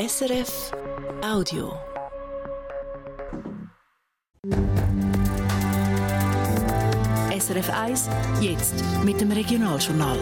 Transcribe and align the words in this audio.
SRF 0.00 0.70
Audio. 1.24 1.72
SRF 7.36 7.70
1, 7.70 8.08
jetzt 8.40 8.84
mit 9.02 9.20
dem 9.20 9.32
Regionaljournal. 9.32 10.20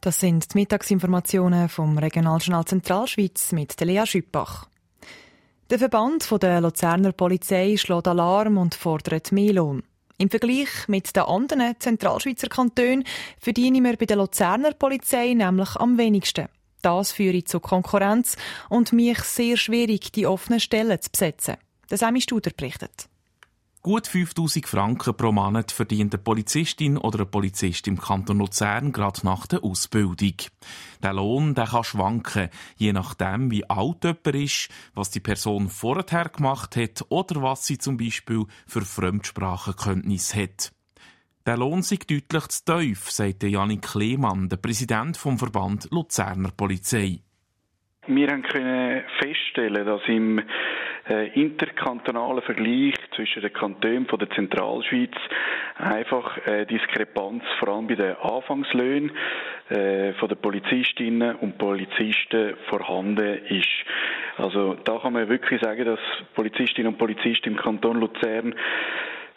Das 0.00 0.20
sind 0.20 0.54
die 0.54 0.58
Mittagsinformationen 0.58 1.68
vom 1.68 1.98
Regionaljournal 1.98 2.64
Zentralschweiz 2.66 3.50
mit 3.50 3.80
Lea 3.80 4.06
Schüppach. 4.06 4.68
Der 5.68 5.80
Verband 5.80 6.30
der 6.40 6.60
Luzerner 6.60 7.10
Polizei 7.10 7.76
schlägt 7.76 8.06
Alarm 8.06 8.56
und 8.56 8.76
fordert 8.76 9.32
mehr 9.32 9.54
Lohn. 9.54 9.82
Im 10.16 10.30
Vergleich 10.30 10.86
mit 10.86 11.16
den 11.16 11.24
anderen 11.24 11.74
Zentralschweizer 11.76 12.46
Kantonen 12.46 13.02
verdienen 13.40 13.82
wir 13.82 13.96
bei 13.96 14.06
der 14.06 14.16
Luzerner 14.16 14.74
Polizei 14.74 15.34
nämlich 15.34 15.74
am 15.74 15.98
wenigsten. 15.98 16.46
Das 16.82 17.12
führt 17.12 17.48
zu 17.48 17.60
Konkurrenz 17.60 18.36
und 18.68 18.92
mich 18.92 19.18
sehr 19.20 19.56
schwierig, 19.56 20.12
die 20.12 20.26
offenen 20.26 20.60
Stellen 20.60 21.00
zu 21.00 21.10
besetzen. 21.10 21.56
Das 21.88 22.00
Semi 22.00 22.20
Studer 22.20 22.50
berichtet. 22.56 23.08
Gut 23.82 24.06
5000 24.06 24.66
Franken 24.66 25.16
pro 25.16 25.32
Monat 25.32 25.72
verdient 25.72 26.12
eine 26.12 26.22
Polizistin 26.22 26.98
oder 26.98 27.20
ein 27.20 27.30
Polizist 27.30 27.88
im 27.88 27.98
Kanton 27.98 28.36
Luzern 28.36 28.92
gerade 28.92 29.24
nach 29.24 29.46
der 29.46 29.64
Ausbildung. 29.64 30.34
Der 31.02 31.14
Lohn 31.14 31.54
der 31.54 31.64
kann 31.64 31.84
schwanken, 31.84 32.50
je 32.76 32.92
nachdem, 32.92 33.50
wie 33.50 33.68
alt 33.70 34.04
jemand 34.04 34.26
ist, 34.34 34.68
was 34.94 35.10
die 35.10 35.20
Person 35.20 35.70
vorher 35.70 36.28
gemacht 36.28 36.76
hat 36.76 37.06
oder 37.08 37.40
was 37.40 37.66
sie 37.66 37.78
zum 37.78 37.96
Beispiel 37.96 38.44
für 38.66 38.82
Fremdsprachenkenntnis 38.82 40.34
hat. 40.34 40.72
Der 41.46 41.56
Lohn 41.56 41.80
sei 41.80 41.96
deutlich 41.96 42.48
zu 42.48 42.64
tief, 42.66 43.10
sagte 43.10 43.46
Janik 43.46 43.80
Klemann, 43.80 44.50
der 44.50 44.58
Präsident 44.58 45.16
vom 45.16 45.38
Verband 45.38 45.88
Luzerner 45.90 46.50
Polizei. 46.54 47.20
Wir 48.06 48.28
können 48.42 49.04
feststellen, 49.18 49.86
dass 49.86 50.02
im 50.06 50.42
äh, 51.08 51.28
interkantonalen 51.40 52.42
Vergleich 52.42 52.94
zwischen 53.16 53.40
den 53.40 53.54
Kantonen 53.54 54.06
von 54.06 54.18
der 54.18 54.28
Zentralschweiz 54.30 55.14
einfach 55.76 56.36
äh, 56.46 56.66
Diskrepanz 56.66 57.42
vor 57.58 57.68
allem 57.68 57.86
bei 57.86 57.94
den 57.94 58.16
Anfangslöhnen 58.16 59.10
äh, 59.70 60.12
von 60.14 60.28
den 60.28 60.38
Polizistinnen 60.38 61.36
und 61.36 61.56
Polizisten 61.56 62.54
vorhanden 62.68 63.46
ist. 63.46 63.66
Also 64.36 64.74
da 64.84 64.98
kann 64.98 65.14
man 65.14 65.28
wirklich 65.28 65.62
sagen, 65.62 65.86
dass 65.86 66.00
Polizistinnen 66.34 66.92
und 66.92 66.98
Polizisten 66.98 67.52
im 67.52 67.56
Kanton 67.56 67.98
Luzern 67.98 68.54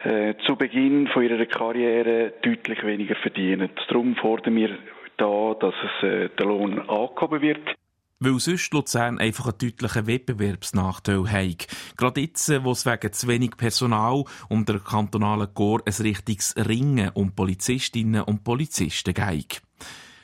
äh, 0.03 0.35
zu 0.45 0.55
Beginn 0.55 1.07
von 1.07 1.23
ihrer 1.23 1.45
Karriere 1.45 2.33
deutlich 2.41 2.83
weniger 2.83 3.15
verdienen. 3.15 3.69
Darum 3.87 4.15
fordern 4.15 4.55
wir 4.55 4.77
da, 5.17 5.55
dass 5.59 5.73
es 5.83 6.03
äh, 6.03 6.29
der 6.37 6.45
Lohn 6.45 6.79
angehoben 6.79 7.41
wird 7.41 7.75
weil 8.23 8.39
sonst 8.39 8.73
Luzern 8.73 9.19
einfach 9.19 9.47
einen 9.47 9.57
deutlichen 9.57 10.07
Wettbewerbsnachteil 10.07 11.29
hat. 11.29 11.67
Gerade 11.97 12.21
jetzt, 12.21 12.49
wo 12.63 12.71
es 12.71 12.85
wegen 12.85 13.11
zu 13.11 13.27
wenig 13.27 13.57
Personal 13.57 14.23
um 14.49 14.65
der 14.65 14.79
kantonalen 14.79 15.53
Chor 15.53 15.81
ein 15.85 15.93
richtiges 15.93 16.55
Ringen 16.55 17.11
um 17.13 17.33
Polizistinnen 17.33 18.21
und 18.21 18.43
Polizisten 18.43 19.13
geht. 19.13 19.61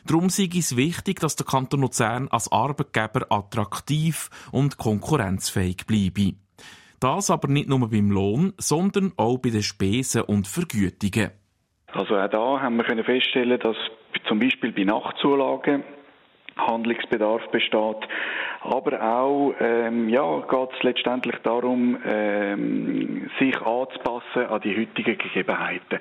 Darum 0.05 0.27
ist 0.27 0.39
es 0.39 0.77
wichtig, 0.77 1.19
dass 1.19 1.35
der 1.35 1.45
Kanton 1.45 1.81
Luzern 1.81 2.29
als 2.29 2.51
Arbeitgeber 2.51 3.27
attraktiv 3.29 4.29
und 4.51 4.77
konkurrenzfähig 4.77 5.85
bleibe. 5.85 6.35
Das 6.99 7.29
aber 7.29 7.47
nicht 7.47 7.69
nur 7.69 7.89
beim 7.89 8.11
Lohn, 8.11 8.53
sondern 8.57 9.13
auch 9.15 9.37
bei 9.37 9.49
den 9.49 9.63
Spesen 9.63 10.23
und 10.23 10.47
Vergütungen. 10.47 11.31
Also 11.93 12.15
auch 12.15 12.29
da 12.29 12.61
haben 12.61 12.77
wir 12.77 13.03
feststellen, 13.03 13.59
dass 13.59 13.77
zum 14.27 14.39
Beispiel 14.39 14.71
bei 14.71 14.83
Nachtzulagen 14.83 15.83
Handlungsbedarf 16.67 17.41
besteht. 17.51 18.07
Aber 18.61 19.01
auch 19.01 19.53
ähm, 19.59 20.09
ja, 20.09 20.41
geht 20.41 20.69
es 20.75 20.83
letztendlich 20.83 21.35
darum, 21.43 21.97
ähm, 22.05 23.29
sich 23.39 23.55
anzupassen 23.55 24.47
an 24.49 24.61
die 24.61 24.77
heutigen 24.77 25.17
Gegebenheiten. 25.17 25.99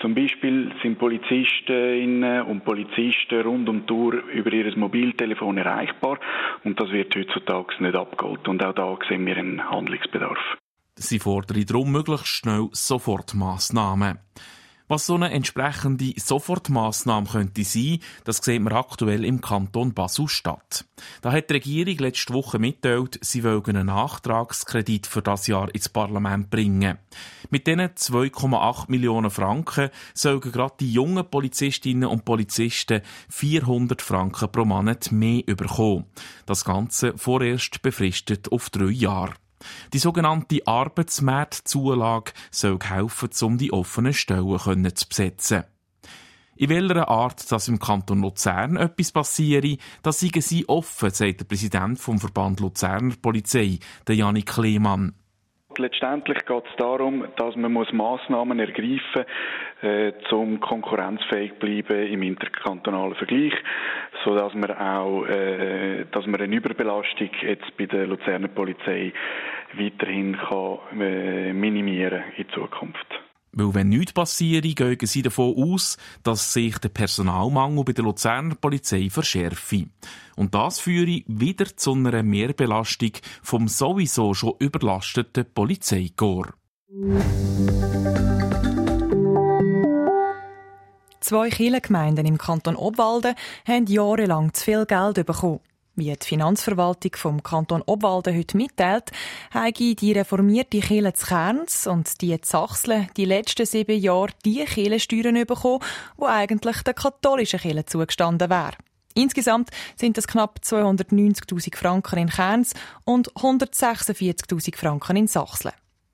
Zum 0.00 0.14
Beispiel 0.14 0.72
sind 0.82 0.98
Polizistinnen 0.98 2.42
und 2.42 2.64
Polizisten 2.64 3.42
rund 3.42 3.68
um 3.68 3.80
die 3.80 3.86
Tour 3.86 4.14
über 4.32 4.52
ihr 4.52 4.74
Mobiltelefon 4.76 5.58
erreichbar 5.58 6.18
und 6.64 6.80
das 6.80 6.90
wird 6.90 7.14
heutzutage 7.14 7.82
nicht 7.82 7.94
abgeholt. 7.94 8.48
Und 8.48 8.64
auch 8.64 8.74
da 8.74 8.96
sehen 9.08 9.26
wir 9.26 9.36
einen 9.36 9.70
Handlungsbedarf. 9.70 10.38
Sie 10.94 11.18
fordern 11.18 11.64
darum 11.66 11.92
möglichst 11.92 12.28
schnell 12.28 12.68
Sofortmaßnahmen. 12.72 14.18
Was 14.90 15.06
so 15.06 15.14
eine 15.14 15.30
entsprechende 15.30 16.14
Sofortmaßnahme 16.16 17.28
könnte 17.28 17.62
sein, 17.62 18.00
das 18.24 18.38
sieht 18.38 18.60
man 18.60 18.72
aktuell 18.72 19.24
im 19.24 19.40
Kanton 19.40 19.94
Basel-Stadt. 19.94 20.84
Da 21.22 21.30
hat 21.30 21.48
die 21.48 21.54
Regierung 21.54 21.98
letzte 21.98 22.34
Woche 22.34 22.58
mitteilt, 22.58 23.16
sie 23.22 23.44
wollen 23.44 23.64
einen 23.66 23.86
Nachtragskredit 23.86 25.06
für 25.06 25.22
das 25.22 25.46
Jahr 25.46 25.72
ins 25.72 25.90
Parlament 25.90 26.50
bringen. 26.50 26.98
Mit 27.50 27.68
diesen 27.68 27.82
2,8 27.82 28.86
Millionen 28.88 29.30
Franken 29.30 29.90
sollen 30.12 30.40
gerade 30.40 30.74
die 30.80 30.92
jungen 30.92 31.24
Polizistinnen 31.24 32.08
und 32.08 32.24
Polizisten 32.24 33.02
400 33.28 34.02
Franken 34.02 34.50
pro 34.50 34.64
Monat 34.64 35.12
mehr 35.12 35.44
bekommen. 35.44 36.06
Das 36.46 36.64
Ganze 36.64 37.16
vorerst 37.16 37.80
befristet 37.80 38.50
auf 38.50 38.70
drei 38.70 38.90
Jahre. 38.90 39.34
Die 39.92 39.98
sogenannte 39.98 40.60
Arbeitsmarktzulage 40.66 42.32
soll 42.50 42.78
helfen, 42.82 43.30
um 43.42 43.58
die 43.58 43.72
offenen 43.72 44.12
Stellen 44.12 44.94
zu 44.94 45.08
besetzen. 45.08 45.64
In 46.56 46.68
welcher 46.68 47.08
Art 47.08 47.50
dass 47.50 47.68
im 47.68 47.78
Kanton 47.78 48.20
Luzern 48.20 48.76
etwas 48.76 49.12
passiere, 49.12 49.78
das 50.02 50.20
seien 50.20 50.42
sie 50.42 50.68
offen, 50.68 51.08
sagt 51.08 51.40
der 51.40 51.46
Präsident 51.46 51.98
vom 51.98 52.18
Verband 52.18 52.60
Luzerner 52.60 53.14
Polizei, 53.22 53.78
der 54.06 54.16
Janik 54.16 54.46
Klemann. 54.46 55.14
Letztendlich 55.78 56.44
geht 56.44 56.64
es 56.66 56.76
darum, 56.76 57.24
dass 57.36 57.56
man 57.56 57.72
muss 57.72 57.90
Massnahmen 57.92 58.58
ergreifen 58.58 59.24
muss, 59.80 59.82
äh, 59.82 60.12
um 60.32 60.60
konkurrenzfähig 60.60 61.52
zu 61.52 61.58
bleiben 61.60 62.08
im 62.08 62.22
interkantonalen 62.22 63.14
Vergleich, 63.14 63.54
so 64.24 64.34
dass 64.34 64.54
man 64.54 64.70
auch, 64.72 65.24
äh, 65.26 66.04
dass 66.10 66.26
man 66.26 66.40
eine 66.40 66.56
Überbelastung 66.56 67.30
jetzt 67.42 67.76
bei 67.76 67.86
der 67.86 68.06
Luzerner 68.06 68.48
Polizei 68.48 69.12
weiterhin 69.74 70.36
kann, 70.36 71.00
äh, 71.00 71.52
minimieren 71.52 72.22
in 72.36 72.48
Zukunft. 72.50 73.06
Weil 73.52 73.74
wenn 73.74 73.88
nichts 73.88 74.12
passiert, 74.12 74.64
gehen 74.76 74.96
sie 75.02 75.22
davon 75.22 75.54
aus, 75.56 75.98
dass 76.22 76.52
sich 76.52 76.78
der 76.78 76.88
Personalmangel 76.88 77.84
bei 77.84 77.92
der 77.92 78.04
Luzerner 78.04 78.54
Polizei 78.54 79.08
verschärfe. 79.10 79.86
Und 80.36 80.54
das 80.54 80.78
führe 80.78 81.22
wieder 81.26 81.66
zu 81.76 81.94
einer 81.94 82.22
Mehrbelastung 82.22 83.12
vom 83.42 83.66
sowieso 83.66 84.34
schon 84.34 84.54
überlasteten 84.60 85.46
Polizeikorps. 85.52 86.52
Zwei 91.30 91.48
Kirchengemeinden 91.48 92.26
im 92.26 92.38
Kanton 92.38 92.74
Obwalden 92.74 93.36
haben 93.64 93.86
jahrelang 93.86 94.52
zu 94.52 94.64
viel 94.64 94.84
Geld 94.84 95.24
bekommen. 95.24 95.60
Wie 95.94 96.12
die 96.12 96.26
Finanzverwaltung 96.26 97.12
vom 97.14 97.44
Kanton 97.44 97.84
Obwalden 97.86 98.36
heute 98.36 98.56
mitteilt, 98.56 99.12
haben 99.54 99.72
die 99.72 100.10
reformierte 100.10 100.80
Kirche 100.80 101.12
zu 101.12 101.26
Kerns 101.26 101.86
und 101.86 102.20
die 102.20 102.40
Zachsle 102.40 103.06
die 103.16 103.26
letzten 103.26 103.64
sieben 103.64 104.00
Jahre 104.00 104.32
die 104.44 104.64
Kirchensteuern 104.64 105.46
bekommen, 105.46 105.84
die 106.20 106.24
eigentlich 106.24 106.82
der 106.82 106.94
katholischen 106.94 107.60
Kirche 107.60 107.86
zugestanden 107.86 108.50
wären. 108.50 108.74
Insgesamt 109.14 109.70
sind 109.94 110.18
es 110.18 110.26
knapp 110.26 110.58
290.000 110.64 111.76
Franken 111.76 112.18
in 112.18 112.28
Kerns 112.28 112.74
und 113.04 113.32
146.000 113.34 114.76
Franken 114.76 115.16
in 115.16 115.28
Sachsen. 115.28 115.70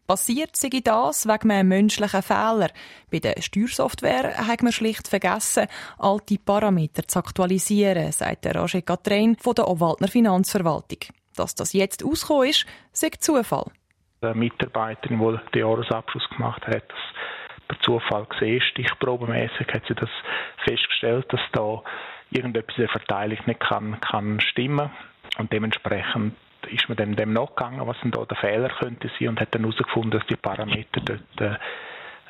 Passiert 0.06 0.55
sei 0.55 0.69
das 0.84 1.27
wegen 1.27 1.50
einem 1.50 1.69
menschlichen 1.69 2.22
Fehler. 2.22 2.71
Bei 3.11 3.19
der 3.19 3.43
Steuersoftware 3.43 4.47
hat 4.47 4.62
man 4.62 4.71
schlicht 4.71 5.09
vergessen, 5.09 5.67
alte 5.99 6.39
Parameter 6.39 7.09
zu 7.09 7.19
aktualisieren, 7.19 8.12
sagt 8.12 8.44
der 8.44 8.55
Roger 8.55 8.83
Gatrein 8.83 9.37
von 9.37 9.55
der 9.55 9.67
Obwaldner 9.67 10.06
Finanzverwaltung. 10.06 10.99
Dass 11.35 11.56
das 11.56 11.73
jetzt 11.73 12.05
ausgekommen 12.05 12.50
ist, 12.50 12.67
sei 12.93 13.08
Zufall. 13.19 13.67
Die 14.23 14.38
Mitarbeiterin, 14.38 15.19
die 15.19 15.50
den 15.53 15.61
Jahresabschluss 15.62 16.29
gemacht 16.31 16.64
hat, 16.69 16.85
das 16.88 17.67
per 17.67 17.81
Zufall 17.81 18.26
gesehen, 18.26 18.62
stichprobenmäßig 18.62 19.67
hat 19.73 19.82
sie 19.88 19.94
das 19.94 20.11
festgestellt, 20.64 21.26
dass 21.32 21.41
da 21.52 21.82
irgendetwas 22.31 22.76
in 22.76 22.82
der 22.82 22.91
Verteilung 22.91 23.38
nicht 23.47 23.61
kann, 23.61 24.00
kann 24.00 24.41
stimmen 24.41 24.91
und 25.38 25.52
dementsprechend 25.52 26.37
ist 26.70 26.88
man 26.88 26.96
dem, 26.96 27.16
dem 27.16 27.32
nachgegangen, 27.32 27.86
was 27.86 27.96
denn 28.02 28.10
da 28.10 28.24
der 28.24 28.36
Fehler 28.36 28.68
könnte 28.68 29.10
sein 29.18 29.28
und 29.28 29.40
hat 29.40 29.54
dann 29.54 29.62
herausgefunden, 29.62 30.12
dass 30.12 30.26
die 30.28 30.36
Parameter 30.36 31.00
dort 31.00 31.40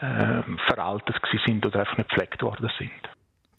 äh, 0.00 0.42
veraltet 0.66 1.16
sind 1.44 1.64
oder 1.64 1.80
einfach 1.80 1.96
nicht 1.98 2.10
gepflegt 2.10 2.42
worden 2.42 2.70
sind. 2.78 2.90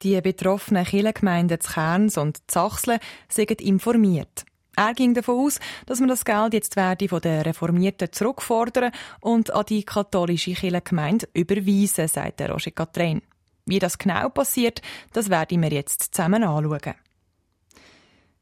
Die 0.03 0.19
betroffenen 0.21 0.85
Kirchengemeinden 0.85 1.59
zu 1.59 1.74
Kerns 1.74 2.18
und 2.18 2.50
Zachsle 2.50 3.00
sind 3.27 3.62
informiert. 3.62 4.45
Er 4.75 4.94
ging 4.94 5.15
davon 5.15 5.44
aus, 5.44 5.59
dass 5.88 6.00
man 6.00 6.09
das 6.09 6.24
Geld 6.24 6.53
jetzt 6.53 6.75
werde 6.75 7.07
von 7.07 7.19
den 7.19 7.41
Reformierten 7.41 8.12
zurückfordern 8.12 8.91
und 9.21 9.51
an 9.51 9.65
die 9.68 9.83
katholische 9.83 10.53
Kirchengemeinde 10.53 11.27
überweisen, 11.33 12.07
sagt 12.07 12.39
der 12.39 12.51
Roger 12.51 12.69
Katrin. 12.69 13.24
Wie 13.65 13.79
das 13.79 13.97
genau 13.97 14.29
passiert, 14.29 14.81
das 15.13 15.31
werden 15.31 15.63
wir 15.63 15.71
jetzt 15.71 16.13
zusammen 16.13 16.44
anschauen. 16.44 16.94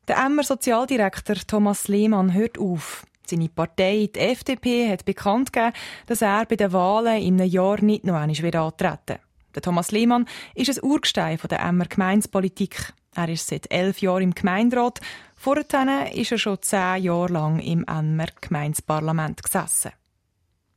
Der 0.07 0.17
Emmer 0.17 0.43
Sozialdirektor 0.43 1.35
Thomas 1.47 1.87
Lehmann 1.87 2.33
hört 2.33 2.59
auf. 2.59 3.07
Seine 3.25 3.49
Partei, 3.49 4.07
die 4.13 4.19
FDP, 4.19 4.87
hat 4.87 5.03
bekannt 5.03 5.51
gegeben, 5.51 5.73
dass 6.05 6.21
er 6.21 6.45
bei 6.45 6.55
den 6.55 6.73
Wahlen 6.73 7.23
in 7.23 7.41
einem 7.41 7.49
Jahr 7.49 7.81
nicht 7.81 8.05
noch 8.05 8.13
einmal 8.13 8.37
wieder 8.37 8.61
antreten 8.61 9.19
Der 9.55 9.63
Thomas 9.63 9.91
Lehmann 9.91 10.27
ist 10.53 10.69
ein 10.69 10.87
Urgestein 10.87 11.39
der 11.49 11.59
Emmer 11.59 11.85
Gemeinspolitik. 11.85 12.93
Er 13.15 13.29
ist 13.29 13.47
seit 13.47 13.71
elf 13.71 13.99
Jahren 13.99 14.21
im 14.21 14.35
Gemeinderat. 14.35 15.01
Vorher 15.35 16.13
ist 16.13 16.31
er 16.31 16.37
schon 16.37 16.61
zehn 16.61 17.03
Jahre 17.03 17.33
lang 17.33 17.59
im 17.59 17.83
Emmer 17.85 18.27
Gemeinsparlament 18.41 19.41
gesessen. 19.41 19.91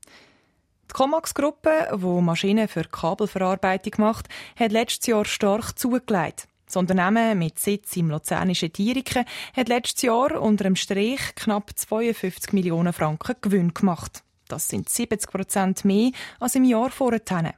Die 0.06 0.94
Comax-Gruppe, 0.94 1.98
die 2.00 2.22
Maschinen 2.22 2.66
für 2.66 2.84
Kabelverarbeitung 2.84 3.92
macht, 3.98 4.26
hat 4.58 4.72
letztes 4.72 5.06
Jahr 5.06 5.26
stark 5.26 5.78
zugelegt. 5.78 6.48
Das 6.68 6.76
Unternehmen 6.76 7.38
mit 7.38 7.58
Sitz 7.58 7.96
im 7.96 8.10
luzernischen 8.10 8.70
Tieriken 8.70 9.24
hat 9.56 9.70
letztes 9.70 10.02
Jahr 10.02 10.38
unter 10.38 10.64
dem 10.64 10.76
Strich 10.76 11.34
knapp 11.34 11.70
52 11.74 12.52
Millionen 12.52 12.92
Franken 12.92 13.36
Gewinn 13.40 13.72
gemacht. 13.72 14.22
Das 14.48 14.68
sind 14.68 14.86
70 14.86 15.30
Prozent 15.30 15.86
mehr 15.86 16.10
als 16.38 16.56
im 16.56 16.64
Jahr 16.64 16.90
vorher. 16.90 17.54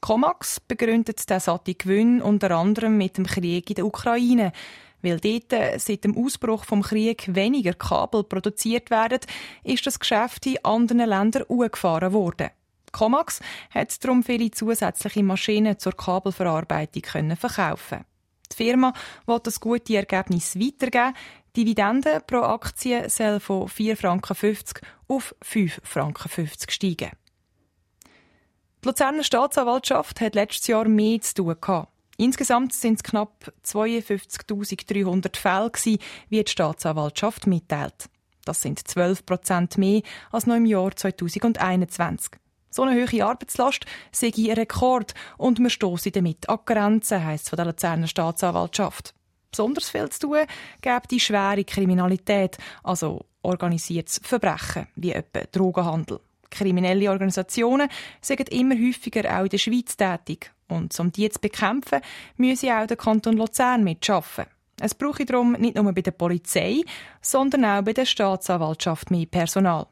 Comax 0.00 0.60
begründet 0.60 1.28
den 1.28 1.40
satten 1.40 1.74
Gewinn 1.76 2.22
unter 2.22 2.52
anderem 2.52 2.96
mit 2.96 3.18
dem 3.18 3.26
Krieg 3.26 3.68
in 3.68 3.74
der 3.74 3.86
Ukraine. 3.86 4.52
Weil 5.00 5.18
dort 5.18 5.80
seit 5.80 6.04
dem 6.04 6.16
Ausbruch 6.16 6.64
vom 6.64 6.82
Krieg 6.82 7.34
weniger 7.34 7.74
Kabel 7.74 8.22
produziert 8.22 8.90
werden, 8.90 9.18
ist 9.64 9.84
das 9.88 9.98
Geschäft 9.98 10.46
in 10.46 10.64
anderen 10.64 11.08
Ländern 11.08 11.42
umgefahren 11.48 12.12
worden. 12.12 12.50
Comax 12.92 13.40
hat 13.70 14.04
darum 14.04 14.22
viele 14.22 14.52
zusätzliche 14.52 15.24
Maschinen 15.24 15.80
zur 15.80 15.96
Kabelverarbeitung 15.96 17.34
verkaufen 17.34 18.04
die 18.52 18.64
Firma 18.64 18.92
will 19.26 19.40
das 19.42 19.60
gute 19.60 19.96
Ergebnis 19.96 20.56
weitergeben. 20.58 21.14
Die 21.54 21.64
Dividende 21.64 22.22
pro 22.26 22.38
Aktie 22.38 23.08
soll 23.10 23.40
von 23.40 23.68
4,50 23.68 23.96
Franken 23.96 24.36
auf 25.08 25.34
5,50 25.44 25.80
Franken 25.82 26.48
steigen. 26.68 27.10
Die 28.82 28.88
Luzerner 28.88 29.22
Staatsanwaltschaft 29.22 30.20
hat 30.20 30.34
letztes 30.34 30.66
Jahr 30.66 30.88
mehr 30.88 31.20
zu 31.20 31.34
tun 31.34 31.56
gehabt. 31.60 31.92
Insgesamt 32.16 32.72
sind 32.72 32.96
es 32.96 33.02
knapp 33.02 33.52
52.300 33.64 35.36
Fälle, 35.36 35.98
wie 36.28 36.44
die 36.44 36.50
Staatsanwaltschaft 36.50 37.46
mitteilt. 37.46 38.08
Das 38.44 38.60
sind 38.60 38.86
12 38.86 39.24
Prozent 39.24 39.78
mehr 39.78 40.02
als 40.30 40.46
noch 40.46 40.56
im 40.56 40.66
Jahr 40.66 40.94
2021. 40.94 42.32
So 42.74 42.84
eine 42.84 42.98
hohe 42.98 43.24
Arbeitslast 43.24 43.84
sei 44.12 44.32
ein 44.34 44.52
Rekord 44.52 45.12
und 45.36 45.58
wir 45.58 45.68
stoßen 45.68 46.10
damit 46.10 46.48
an 46.48 46.60
Grenzen, 46.64 47.22
heisst 47.22 47.44
es 47.44 47.50
von 47.50 47.58
der 47.58 47.66
Luzerner 47.66 48.06
Staatsanwaltschaft. 48.06 49.14
Besonders 49.50 49.90
viel 49.90 50.08
zu 50.08 50.20
tun 50.20 50.46
gäbe 50.80 51.06
die 51.10 51.20
schwere 51.20 51.64
Kriminalität, 51.64 52.56
also 52.82 53.26
organisiertes 53.42 54.22
Verbrechen, 54.24 54.86
wie 54.96 55.12
etwa 55.12 55.40
Drogenhandel. 55.52 56.20
Kriminelle 56.48 57.10
Organisationen 57.10 57.90
sind 58.22 58.48
immer 58.48 58.74
häufiger 58.74 59.38
auch 59.38 59.44
in 59.44 59.50
der 59.50 59.58
Schweiz 59.58 59.94
tätig. 59.94 60.50
Und 60.68 60.98
um 60.98 61.12
die 61.12 61.28
zu 61.28 61.40
bekämpfen, 61.40 62.00
müsse 62.38 62.74
auch 62.74 62.86
der 62.86 62.96
Kanton 62.96 63.36
Luzern 63.36 63.84
mitschaffen. 63.84 64.46
Es 64.80 64.94
brauche 64.94 65.26
darum 65.26 65.52
nicht 65.52 65.76
nur 65.76 65.92
bei 65.92 66.00
der 66.00 66.12
Polizei, 66.12 66.82
sondern 67.20 67.66
auch 67.66 67.82
bei 67.82 67.92
der 67.92 68.06
Staatsanwaltschaft 68.06 69.10
mehr 69.10 69.26
Personal. 69.26 69.86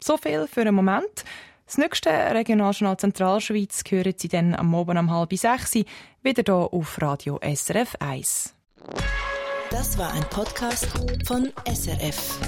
So 0.00 0.18
viel 0.18 0.46
für 0.46 0.60
einen 0.60 0.74
Moment. 0.74 1.24
Das 1.68 1.76
nächste 1.76 2.08
Regionaljournal 2.08 2.96
Zentralschweiz 2.96 3.82
hören 3.86 4.14
Sie 4.16 4.28
dann 4.28 4.54
am 4.54 4.68
Morgen 4.68 4.96
um 4.96 5.10
halb 5.10 5.34
sechs 5.34 5.74
wieder 6.22 6.42
hier 6.42 6.54
auf 6.54 7.02
Radio 7.02 7.38
SRF 7.42 7.94
1. 8.00 8.54
Das 9.68 9.98
war 9.98 10.10
ein 10.14 10.24
Podcast 10.30 10.86
von 11.26 11.52
SRF. 11.70 12.38